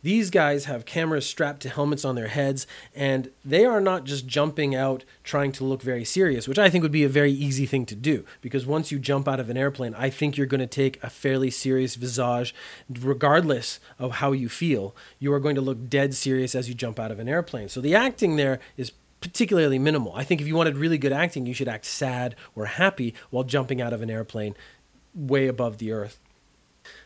These 0.03 0.29
guys 0.29 0.65
have 0.65 0.85
cameras 0.85 1.25
strapped 1.25 1.61
to 1.61 1.69
helmets 1.69 2.03
on 2.03 2.15
their 2.15 2.27
heads, 2.27 2.67
and 2.93 3.31
they 3.43 3.65
are 3.65 3.79
not 3.79 4.03
just 4.03 4.27
jumping 4.27 4.75
out 4.75 5.05
trying 5.23 5.53
to 5.53 5.63
look 5.63 5.81
very 5.81 6.03
serious, 6.03 6.45
which 6.45 6.59
I 6.59 6.69
think 6.69 6.81
would 6.81 6.91
be 6.91 7.05
a 7.05 7.09
very 7.09 7.31
easy 7.31 7.65
thing 7.65 7.85
to 7.85 7.95
do. 7.95 8.25
Because 8.41 8.65
once 8.65 8.91
you 8.91 8.99
jump 8.99 9.29
out 9.29 9.39
of 9.39 9.49
an 9.49 9.57
airplane, 9.57 9.95
I 9.95 10.09
think 10.09 10.35
you're 10.35 10.45
going 10.45 10.59
to 10.59 10.67
take 10.67 11.01
a 11.01 11.09
fairly 11.09 11.49
serious 11.49 11.95
visage, 11.95 12.53
regardless 12.89 13.79
of 13.97 14.15
how 14.15 14.33
you 14.33 14.49
feel. 14.49 14.93
You 15.19 15.33
are 15.33 15.39
going 15.39 15.55
to 15.55 15.61
look 15.61 15.89
dead 15.89 16.13
serious 16.13 16.53
as 16.53 16.67
you 16.67 16.75
jump 16.75 16.99
out 16.99 17.11
of 17.11 17.19
an 17.19 17.29
airplane. 17.29 17.69
So 17.69 17.79
the 17.79 17.95
acting 17.95 18.35
there 18.35 18.59
is 18.75 18.91
particularly 19.21 19.79
minimal. 19.79 20.13
I 20.15 20.25
think 20.25 20.41
if 20.41 20.47
you 20.47 20.55
wanted 20.55 20.75
really 20.75 20.97
good 20.97 21.13
acting, 21.13 21.45
you 21.45 21.53
should 21.53 21.69
act 21.69 21.85
sad 21.85 22.35
or 22.57 22.65
happy 22.65 23.13
while 23.29 23.45
jumping 23.45 23.81
out 23.81 23.93
of 23.93 24.01
an 24.01 24.09
airplane 24.09 24.53
way 25.15 25.47
above 25.47 25.77
the 25.77 25.93
earth. 25.93 26.19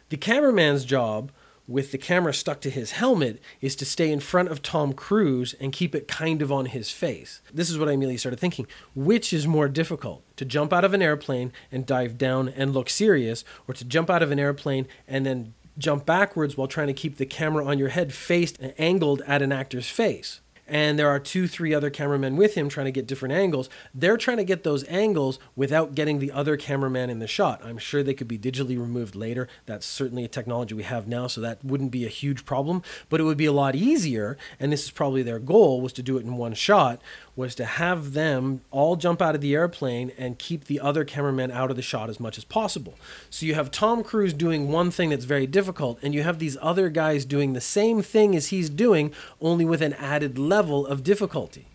The 0.10 0.18
cameraman's 0.18 0.84
job 0.84 1.32
with 1.68 1.92
the 1.92 1.98
camera 1.98 2.34
stuck 2.34 2.62
to 2.62 2.70
his 2.70 2.92
helmet 2.92 3.42
is 3.60 3.76
to 3.76 3.86
stay 3.86 4.12
in 4.12 4.20
front 4.20 4.50
of 4.50 4.62
Tom 4.62 4.94
Cruise 4.94 5.54
and 5.60 5.74
keep 5.74 5.94
it 5.94 6.08
kind 6.08 6.42
of 6.42 6.52
on 6.52 6.68
his 6.68 6.92
face. 6.92 7.42
This 7.54 7.70
is 7.70 7.78
what 7.78 7.90
I 7.90 7.92
immediately 7.92 8.18
started 8.18 8.40
thinking. 8.40 8.68
Which 8.96 9.34
is 9.34 9.48
more 9.48 9.68
difficult? 9.68 10.24
To 10.38 10.46
jump 10.46 10.72
out 10.72 10.86
of 10.86 10.94
an 10.94 11.02
airplane 11.02 11.52
and 11.72 11.86
dive 11.86 12.18
down 12.18 12.50
and 12.50 12.74
look 12.74 12.90
serious, 12.90 13.44
or 13.68 13.74
to 13.74 13.84
jump 13.84 14.10
out 14.10 14.24
of 14.24 14.32
an 14.32 14.40
airplane 14.40 14.88
and 15.08 15.26
then 15.26 15.54
jump 15.78 16.06
backwards 16.06 16.58
while 16.58 16.68
trying 16.68 16.88
to 16.88 16.94
keep 16.94 17.18
the 17.18 17.26
camera 17.26 17.66
on 17.66 17.78
your 17.78 17.90
head 17.90 18.14
faced 18.14 18.58
and 18.60 18.74
angled 18.78 19.22
at 19.28 19.42
an 19.42 19.52
actor's 19.52 19.90
face? 19.90 20.42
And 20.68 21.00
there 21.00 21.10
are 21.10 21.20
two, 21.20 21.48
three 21.48 21.74
other 21.74 21.90
cameramen 21.90 22.36
with 22.36 22.56
him 22.56 22.70
trying 22.70 22.86
to 22.86 22.92
get 22.92 23.08
different 23.08 23.34
angles. 23.34 23.70
They're 23.94 24.18
trying 24.18 24.38
to 24.38 24.44
get 24.44 24.64
those 24.64 24.84
angles 24.86 25.40
without 25.56 25.96
getting 25.96 26.20
the 26.20 26.32
other 26.32 26.58
cameraman 26.58 27.10
in 27.10 27.20
the 27.20 27.28
shot. 27.28 27.62
I'm 27.64 27.78
sure 27.78 28.04
they 28.04 28.14
could 28.14 28.28
be 28.28 28.38
digitally 28.38 28.80
removed 28.80 29.16
later. 29.16 29.48
That's 29.66 29.86
certainly 29.86 30.24
a 30.24 30.28
technology 30.28 30.76
we 30.76 30.84
have 30.84 31.08
now, 31.08 31.28
so 31.28 31.42
that 31.42 31.64
wouldn't 31.64 31.92
be 31.92 32.06
a 32.06 32.10
huge 32.10 32.46
problem. 32.46 32.84
But 33.10 33.20
it 33.20 33.24
would 33.24 33.38
be 33.38 33.46
a 33.46 33.52
lot 33.52 33.76
easier, 33.76 34.38
and 34.60 34.72
this 34.72 34.86
is 34.86 34.92
probably 34.92 35.24
their 35.24 35.40
goal, 35.40 35.82
was 35.82 35.94
to 35.94 36.04
do 36.04 36.18
it 36.18 36.26
in 36.26 36.38
one 36.38 36.54
shot, 36.54 37.02
was 37.36 37.56
to 37.56 37.66
have 37.66 38.14
them 38.14 38.62
all 38.72 38.96
jump 38.96 39.22
out 39.22 39.36
of 39.36 39.42
the 39.42 39.54
airplane 39.54 40.12
and 40.18 40.40
keep 40.40 40.66
the 40.66 40.80
other 40.80 41.06
cameraman 41.06 41.52
out 41.52 41.70
of 41.70 41.76
the 41.76 41.82
shot 41.82 42.10
as 42.10 42.20
much 42.20 42.38
as 42.38 42.44
possible. 42.44 42.96
So 43.30 43.46
you 43.46 43.54
have 43.54 43.70
Tom 43.70 44.04
Cruise 44.04 44.34
doing 44.34 44.72
one 44.72 44.92
thing 44.92 45.12
that's 45.12 45.26
very 45.26 45.48
difficult, 45.48 46.00
and 46.02 46.14
you 46.14 46.24
have 46.24 46.40
these 46.40 46.58
other 46.62 46.90
guys 46.90 47.26
doing 47.26 47.54
the 47.54 47.62
same 47.62 48.02
thing 48.02 48.36
as 48.36 48.48
he's 48.48 48.70
doing, 48.70 49.14
only 49.40 49.66
with 49.66 49.82
an 49.82 49.94
added 49.94 50.38
level 50.38 50.57
of 50.66 51.04
difficulty. 51.04 51.68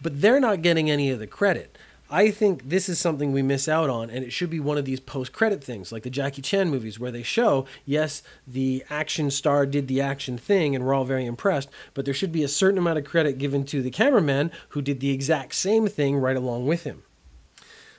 But 0.00 0.20
they're 0.20 0.40
not 0.40 0.62
getting 0.62 0.90
any 0.90 1.10
of 1.10 1.18
the 1.18 1.26
credit. 1.26 1.76
I 2.10 2.30
think 2.30 2.70
this 2.70 2.88
is 2.88 2.98
something 2.98 3.32
we 3.32 3.42
miss 3.42 3.68
out 3.68 3.90
on, 3.90 4.08
and 4.08 4.24
it 4.24 4.32
should 4.32 4.48
be 4.48 4.60
one 4.60 4.78
of 4.78 4.86
these 4.86 5.00
post 5.00 5.32
credit 5.32 5.62
things, 5.62 5.92
like 5.92 6.04
the 6.04 6.10
Jackie 6.10 6.40
Chan 6.40 6.70
movies, 6.70 6.98
where 6.98 7.10
they 7.10 7.22
show, 7.22 7.66
yes, 7.84 8.22
the 8.46 8.82
action 8.88 9.30
star 9.30 9.66
did 9.66 9.88
the 9.88 10.00
action 10.00 10.38
thing, 10.38 10.74
and 10.74 10.86
we're 10.86 10.94
all 10.94 11.04
very 11.04 11.26
impressed, 11.26 11.68
but 11.92 12.06
there 12.06 12.14
should 12.14 12.32
be 12.32 12.42
a 12.42 12.48
certain 12.48 12.78
amount 12.78 12.98
of 12.98 13.04
credit 13.04 13.36
given 13.36 13.62
to 13.66 13.82
the 13.82 13.90
cameraman 13.90 14.50
who 14.70 14.80
did 14.80 15.00
the 15.00 15.10
exact 15.10 15.54
same 15.54 15.86
thing 15.86 16.16
right 16.16 16.36
along 16.36 16.66
with 16.66 16.84
him. 16.84 17.02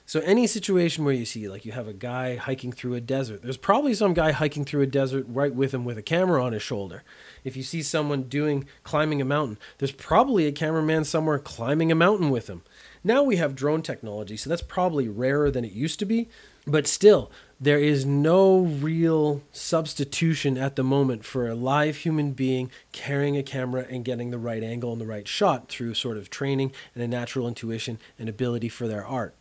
So, 0.09 0.21
any 0.21 0.47
situation 0.47 1.05
where 1.05 1.13
you 1.13 1.23
see, 1.23 1.47
like, 1.47 1.65
you 1.65 1.71
have 1.73 1.87
a 1.87 1.93
guy 1.93 2.35
hiking 2.35 2.71
through 2.71 2.95
a 2.95 2.99
desert, 2.99 3.43
there's 3.43 3.57
probably 3.57 3.93
some 3.93 4.15
guy 4.15 4.31
hiking 4.31 4.65
through 4.65 4.81
a 4.81 4.87
desert 4.87 5.23
right 5.29 5.53
with 5.53 5.71
him 5.71 5.85
with 5.85 5.99
a 5.99 6.01
camera 6.01 6.43
on 6.43 6.53
his 6.53 6.63
shoulder. 6.63 7.03
If 7.43 7.55
you 7.55 7.61
see 7.61 7.83
someone 7.83 8.23
doing 8.23 8.65
climbing 8.81 9.21
a 9.21 9.25
mountain, 9.25 9.59
there's 9.77 9.91
probably 9.91 10.47
a 10.47 10.51
cameraman 10.51 11.03
somewhere 11.03 11.37
climbing 11.37 11.91
a 11.91 11.95
mountain 11.95 12.31
with 12.31 12.47
him. 12.47 12.63
Now 13.03 13.21
we 13.21 13.35
have 13.35 13.53
drone 13.53 13.83
technology, 13.83 14.35
so 14.35 14.49
that's 14.49 14.63
probably 14.63 15.07
rarer 15.07 15.51
than 15.51 15.63
it 15.63 15.73
used 15.73 15.99
to 15.99 16.05
be, 16.05 16.27
but 16.65 16.87
still, 16.87 17.29
there 17.61 17.77
is 17.77 18.03
no 18.03 18.61
real 18.61 19.43
substitution 19.51 20.57
at 20.57 20.75
the 20.75 20.83
moment 20.83 21.23
for 21.23 21.47
a 21.47 21.53
live 21.53 21.97
human 21.97 22.31
being 22.31 22.71
carrying 22.91 23.37
a 23.37 23.43
camera 23.43 23.85
and 23.87 24.03
getting 24.03 24.31
the 24.31 24.39
right 24.39 24.63
angle 24.63 24.91
and 24.91 24.99
the 24.99 25.05
right 25.05 25.27
shot 25.27 25.69
through 25.69 25.93
sort 25.93 26.17
of 26.17 26.31
training 26.31 26.71
and 26.95 27.03
a 27.03 27.07
natural 27.07 27.47
intuition 27.47 27.99
and 28.17 28.27
ability 28.27 28.69
for 28.69 28.87
their 28.87 29.05
art. 29.05 29.35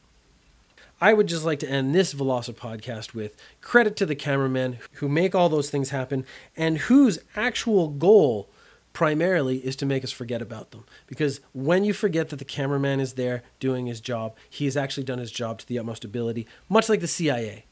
I 1.00 1.12
would 1.12 1.28
just 1.28 1.44
like 1.44 1.60
to 1.60 1.70
end 1.70 1.94
this 1.94 2.12
Veloci 2.12 2.54
podcast 2.54 3.14
with 3.14 3.36
credit 3.60 3.94
to 3.96 4.06
the 4.06 4.16
cameramen 4.16 4.78
who 4.94 5.08
make 5.08 5.32
all 5.32 5.48
those 5.48 5.70
things 5.70 5.90
happen 5.90 6.26
and 6.56 6.78
whose 6.78 7.20
actual 7.36 7.88
goal 7.88 8.50
primarily 8.92 9.58
is 9.58 9.76
to 9.76 9.86
make 9.86 10.02
us 10.02 10.10
forget 10.10 10.42
about 10.42 10.72
them. 10.72 10.84
Because 11.06 11.40
when 11.52 11.84
you 11.84 11.92
forget 11.92 12.30
that 12.30 12.40
the 12.40 12.44
cameraman 12.44 12.98
is 12.98 13.12
there 13.12 13.44
doing 13.60 13.86
his 13.86 14.00
job, 14.00 14.34
he 14.50 14.64
has 14.64 14.76
actually 14.76 15.04
done 15.04 15.18
his 15.18 15.30
job 15.30 15.60
to 15.60 15.66
the 15.68 15.78
utmost 15.78 16.04
ability, 16.04 16.48
much 16.68 16.88
like 16.88 16.98
the 16.98 17.06
CIA. 17.06 17.64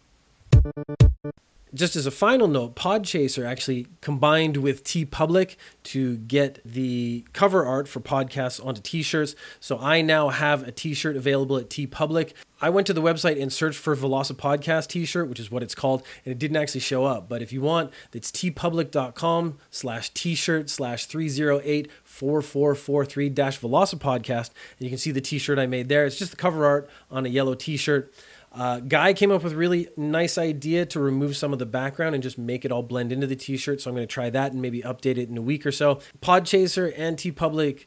Just 1.75 1.97
as 1.97 2.07
a 2.07 2.13
final 2.13 2.47
note, 2.47 2.77
Podchaser 2.77 3.45
actually 3.45 3.89
combined 4.01 4.59
with 4.59 4.85
TeePublic 4.85 5.57
to 5.85 6.17
get 6.19 6.61
the 6.65 7.27
cover 7.33 7.67
art 7.67 7.89
for 7.89 8.01
podcasts 8.01 8.65
onto 8.65 8.81
t-shirts. 8.81 9.35
So 9.59 9.79
I 9.79 10.01
now 10.01 10.29
have 10.29 10.67
a 10.67 10.71
t-shirt 10.71 11.17
available 11.17 11.57
at 11.57 11.69
TeePublic. 11.69 12.33
I 12.61 12.71
went 12.71 12.87
to 12.87 12.95
the 12.95 13.03
website 13.03 13.41
and 13.41 13.53
searched 13.53 13.79
for 13.79 13.95
Veloci 13.95 14.33
Podcast 14.33 14.89
t-shirt, 14.89 15.29
which 15.29 15.39
is 15.39 15.51
what 15.51 15.63
it's 15.63 15.75
called, 15.75 16.03
and 16.25 16.33
it 16.33 16.39
didn't 16.39 16.57
actually 16.57 16.81
show 16.81 17.05
up. 17.05 17.29
But 17.29 17.43
if 17.43 17.53
you 17.53 17.61
want, 17.61 17.93
it's 18.15 18.31
teepublic.com 18.31 19.59
slash 19.71 20.11
t-shirt 20.11 20.71
slash 20.71 21.05
308 21.07 21.91
4443 22.03 23.29
dash 23.29 23.61
Velocipodcast. 23.61 24.51
And 24.79 24.81
you 24.81 24.89
can 24.89 24.99
see 24.99 25.11
the 25.11 25.21
t-shirt 25.21 25.59
I 25.59 25.67
made 25.67 25.89
there. 25.89 26.07
It's 26.07 26.17
just 26.17 26.31
the 26.31 26.37
cover 26.37 26.65
art 26.65 26.89
on 27.11 27.27
a 27.27 27.29
yellow 27.29 27.55
t-shirt. 27.55 28.13
Uh, 28.53 28.81
Guy 28.81 29.13
came 29.13 29.31
up 29.31 29.43
with 29.43 29.53
a 29.53 29.57
really 29.57 29.89
nice 29.99 30.39
idea 30.39 30.87
to 30.87 30.99
remove 30.99 31.37
some 31.37 31.53
of 31.53 31.59
the 31.59 31.67
background 31.67 32.15
and 32.15 32.23
just 32.23 32.39
make 32.39 32.65
it 32.65 32.73
all 32.73 32.83
blend 32.83 33.13
into 33.13 33.27
the 33.27 33.37
t-shirt. 33.37 33.83
So 33.83 33.91
I'm 33.91 33.95
going 33.95 34.09
to 34.09 34.13
try 34.13 34.31
that 34.31 34.53
and 34.53 34.63
maybe 34.63 34.81
update 34.81 35.19
it 35.19 35.29
in 35.29 35.37
a 35.37 35.43
week 35.43 35.67
or 35.67 35.73
so. 35.73 36.01
Podchaser 36.23 36.95
and 36.97 37.19
TeePublic 37.19 37.85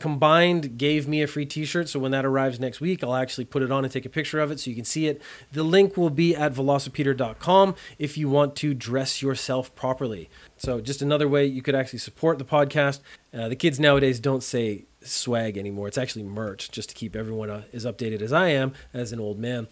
combined 0.00 0.78
gave 0.78 1.06
me 1.06 1.22
a 1.22 1.26
free 1.26 1.46
t-shirt 1.46 1.88
so 1.88 1.98
when 1.98 2.10
that 2.10 2.24
arrives 2.24 2.58
next 2.58 2.80
week 2.80 3.04
i'll 3.04 3.14
actually 3.14 3.44
put 3.44 3.62
it 3.62 3.70
on 3.70 3.84
and 3.84 3.92
take 3.92 4.06
a 4.06 4.08
picture 4.08 4.40
of 4.40 4.50
it 4.50 4.58
so 4.58 4.70
you 4.70 4.76
can 4.76 4.84
see 4.84 5.06
it 5.06 5.20
the 5.52 5.62
link 5.62 5.96
will 5.96 6.10
be 6.10 6.34
at 6.34 6.52
velocipeter.com 6.52 7.74
if 7.98 8.16
you 8.18 8.28
want 8.28 8.56
to 8.56 8.74
dress 8.74 9.22
yourself 9.22 9.74
properly 9.74 10.28
so 10.56 10.80
just 10.80 11.02
another 11.02 11.28
way 11.28 11.44
you 11.44 11.62
could 11.62 11.74
actually 11.74 11.98
support 11.98 12.38
the 12.38 12.44
podcast 12.44 13.00
uh, 13.34 13.48
the 13.48 13.56
kids 13.56 13.78
nowadays 13.78 14.18
don't 14.18 14.42
say 14.42 14.84
swag 15.02 15.56
anymore 15.56 15.86
it's 15.86 15.98
actually 15.98 16.22
merch 16.22 16.70
just 16.70 16.88
to 16.88 16.94
keep 16.94 17.14
everyone 17.14 17.50
uh, 17.50 17.62
as 17.72 17.84
updated 17.84 18.20
as 18.22 18.32
i 18.32 18.48
am 18.48 18.72
as 18.92 19.12
an 19.12 19.20
old 19.20 19.38
man 19.38 19.68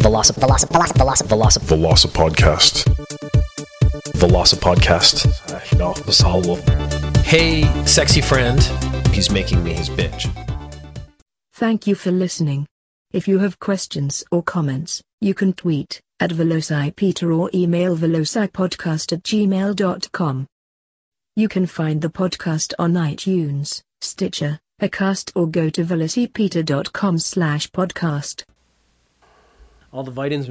Veloci, 0.00 0.32
Veloci, 0.32 0.66
Veloci, 0.66 0.92
Veloci, 0.94 1.22
Veloci. 1.28 1.58
Veloci 1.68 2.08
Podcast. 2.08 2.84
Veloci 4.16 4.56
Podcast. 4.56 5.78
No, 5.78 5.94
das 6.06 6.20
hallo. 6.20 6.58
hey 7.32 7.62
sexy 7.86 8.20
friend 8.20 8.60
he's 9.12 9.30
making 9.30 9.62
me 9.62 9.72
his 9.72 9.88
bitch 9.90 10.28
Thank 11.54 11.86
you 11.86 11.94
for 11.94 12.10
listening. 12.10 12.66
If 13.12 13.28
you 13.28 13.38
have 13.38 13.60
questions 13.60 14.24
or 14.32 14.42
comments, 14.42 15.00
you 15.20 15.32
can 15.32 15.52
tweet 15.52 16.00
at 16.18 16.30
VelociPeter 16.30 17.38
or 17.38 17.50
email 17.54 17.96
velocipodcast 17.96 19.12
at 19.12 19.22
gmail.com. 19.22 20.46
You 21.36 21.48
can 21.48 21.66
find 21.66 22.00
the 22.02 22.08
podcast 22.08 22.72
on 22.80 22.94
iTunes, 22.94 23.82
Stitcher, 24.00 24.58
Acast 24.80 25.30
or 25.36 25.46
go 25.46 25.70
to 25.70 25.84
velocipeter.com 25.84 27.18
slash 27.18 27.70
podcast. 27.70 28.42
all 29.92 30.02
the 30.02 30.10
vitamins 30.10 30.48